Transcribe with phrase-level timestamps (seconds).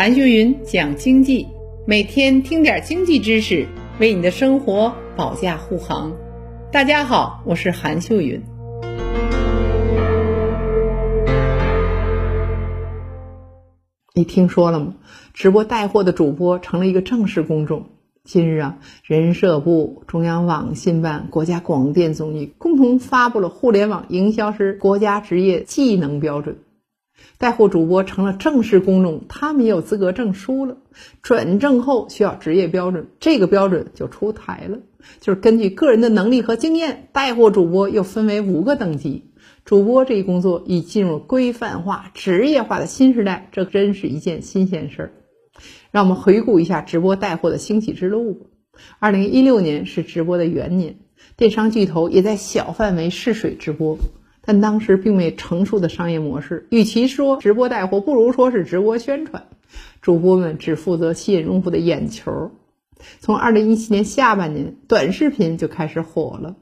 [0.00, 1.46] 韩秀云讲经济，
[1.86, 3.66] 每天听点经济知识，
[3.98, 6.16] 为你的生活保驾护航。
[6.72, 8.42] 大家好，我是韩秀云。
[14.14, 14.94] 你听说了吗？
[15.34, 17.90] 直播带货的主播成了一个正式公众。
[18.24, 26.54] 近日啊，人社部、中央网信办、国家广电总局共同发布了《互联网营销师国家职业技能标准》。
[27.38, 30.76] 带货主播成了正式公众，他们也有资格证书了。
[31.22, 34.78] 转正后需要职业标准，这个标准就出台了，
[35.20, 39.30] 就是根据个人的能力和经验，带货主播又分为五个等级。
[39.64, 45.12] 主播这一工作已进入规范化、职业化的新时代，这真是一件新鲜事儿。
[45.90, 48.46] 让我们回顾一下直播带货的兴起之路吧。
[48.98, 50.98] 二零一六年是直播的元年，
[51.36, 53.98] 电商巨头也在小范围试水直播。
[54.50, 59.44] 但当时并未成熟的商业模式，与其说直播带货，不如说是直播宣传。
[60.02, 62.50] 主播们只负责吸引用户的眼球。
[63.20, 66.56] 从二零一七年下半年，短视频就开始火了。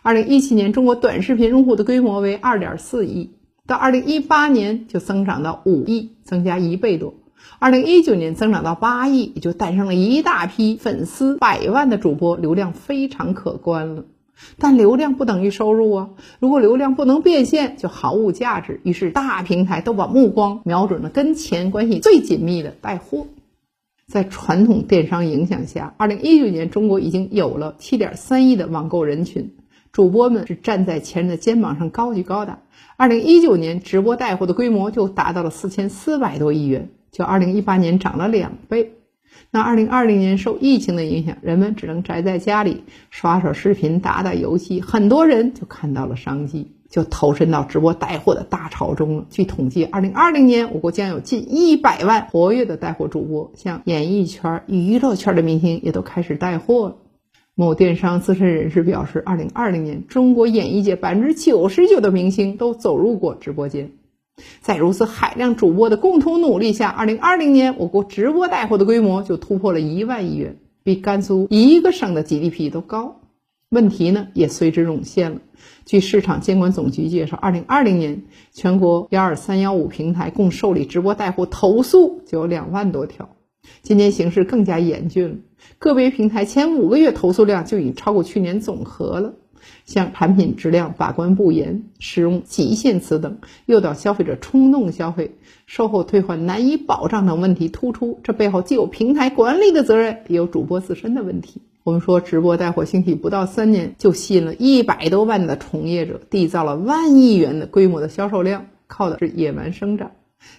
[0.00, 3.32] 二零一七年，中国短视频用户的规模为二点四亿，
[3.66, 7.12] 到二零一八年就增长到五亿，增加一倍多。
[7.58, 14.04] 二零一九年增长到八亿，也就诞生了一大批粉丝百万的主播，流量非常可观了。
[14.58, 16.10] 但流量不等于收入啊！
[16.40, 18.80] 如果流量不能变现，就毫无价值。
[18.84, 23.26] 于是大平台都把目光瞄准了跟钱关系最紧密的带货。
[24.06, 29.54] 在传统电商影响下，二零一九年中国已经有了七点三亿的网购人群，
[29.92, 32.58] 主播们是站在前人的肩膀上高举高打。
[32.96, 38.92] 二零一九年直播带货的规模就达到了四千四百多亿元，较二零一八年涨了两倍。
[39.50, 49.26] 那二零二零年受疫情的影响，人们只能宅在家里刷刷视频、打打游戏，很多人就看到了商机，就投身到直播带货的大潮中了。
[49.30, 56.96] 据统计，二零二零年我国将有近一百万活跃的带货主播，像演艺圈、娱乐圈的明星也都开始带货了。
[57.54, 63.92] 某电商资深人士表示，二零二零年中国演艺界百分之九十九的明星都走入过直播间。
[64.60, 73.20] 在如此海量主播的共同努力下，二零二零年我国直播带货的规模就突破了一万亿元，比甘肃一个省的 GDP 都高。
[73.68, 75.38] 问题呢也随之涌现了。
[75.84, 78.22] 据市场监管总局介绍，二零二零年
[78.52, 83.28] 全国幺二三幺五平台共受理直播带货投诉就有两万多条。
[83.82, 85.36] 今年形势更加严峻了，
[85.78, 89.34] 个别平台前五个月投诉量就已超过去年总和了。
[89.84, 95.36] 像产品质量把关不严、使用极限词等，诱导消费者冲动消费、
[95.66, 98.20] 售后退换难以保障等问题突出。
[98.22, 101.62] 这背后既有平台管理的责任，也有主播自身的问题。
[101.82, 110.12] 我们说，直播带货兴起不到三年，就吸引了一百多万的从业者，缔造了万亿元的规模的销售量，靠的是野蛮生长。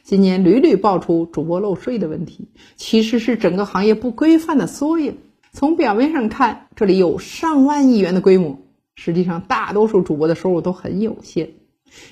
[0.03, 5.17] 今年屡屡爆出主播漏税的问题，其实是整个行业不规范的缩影。
[5.51, 8.59] 从表面上看，这里有上万亿元的规模。
[8.95, 11.51] 实际上，大多数主播的收入都很有限。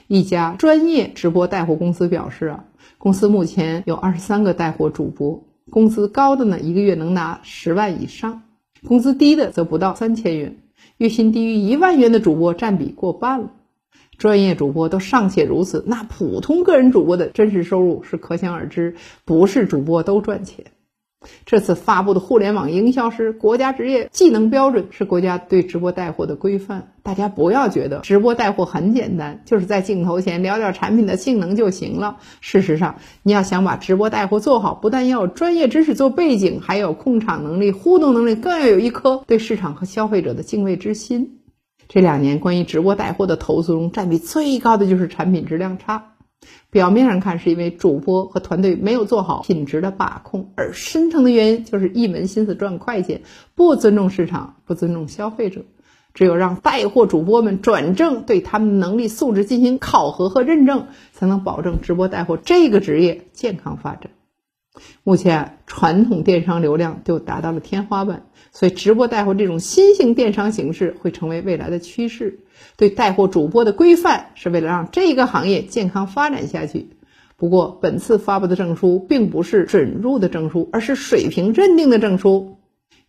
[0.07, 2.65] 一家专业直播带货公司表示啊，
[2.97, 8.43] 公司目前有二十三个带货主播，工资高的呢，一个月能拿十万以上；
[8.87, 10.57] 工资低的则不到三千元。
[10.97, 13.51] 月薪低于一万元的主播占比过半了。
[14.17, 18.95] 专业主播都尚且如此，那普通个人主播的真实收入是可想而知。
[19.25, 20.65] 不是主播都赚钱。
[21.45, 26.89] 这次发布的互联网营销师国家职业技能标准是国家对直播带货的规范。
[27.03, 32.17] 大家不要觉得直播带货很简单，就是在镜头前聊聊产品的性能就行了。
[32.39, 41.39] 事实上，你要想把直播带货做好，不但要有专业知识做背景，还有控场能力、互动能力，更要有一颗对市场和消费者的敬畏之心。
[41.89, 46.12] 这两年关于直播带货的投诉中，占比最高的就是产品质量差。
[46.69, 53.21] 表面上看是因为主播和团队没有做好品质的把控，而深层的原因就是一门心思赚快钱，
[53.55, 55.61] 不尊重市场，不尊重消费者。
[56.13, 64.11] 只有让带货主播们转正，对他们能力素质进行考核和认证，才能保证直播带货这个职业健康发展。
[65.05, 72.39] 目前传统电商流量就达到了天花板，所以直播带货这种新型电商形式会成为未来的趋势。
[72.77, 76.91] 对带货主播的规范是为了让这个行业健康发展下去。
[77.35, 82.59] 不过，本次发布的证书并不是准入的证书，而是水平认定的证书。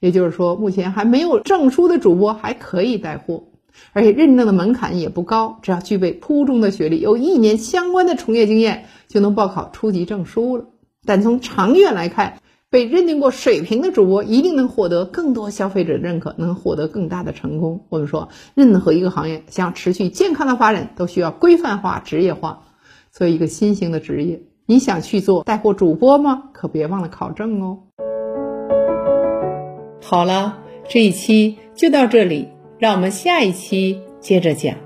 [0.01, 3.45] 也就是说，目前还没有证书的主播还可以带货，
[3.93, 10.65] 而且认证的门槛也不高，只要具备初中的学历，有一年相关的从业经验，就能报考初级证书了。
[11.07, 12.39] 但从长远来看，
[12.71, 17.87] 被认定过水平的主播一定能获得更多消费者认可，能获得更大的成功。
[17.89, 22.63] 我们说，任何一个行业想持续健康的发展，都需要规范化、职业化。
[23.13, 26.51] 作为一个新兴的职业，你想去做带货主播吗？
[26.53, 27.79] 可别忘了考证哦。
[30.03, 30.59] 好了，
[30.89, 32.49] 这一期就到这里，
[32.79, 34.84] 让我们下一期接着讲。